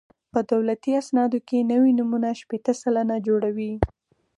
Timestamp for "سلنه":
2.81-3.15